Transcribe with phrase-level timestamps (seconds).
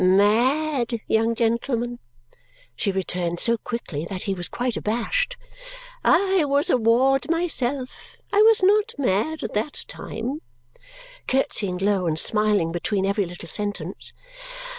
[0.03, 1.99] Mad, young gentleman,"
[2.75, 5.37] she returned so quickly that he was quite abashed.
[6.03, 8.17] "I was a ward myself.
[8.33, 10.39] I was not mad at that time,"
[11.27, 14.11] curtsying low and smiling between every little sentence.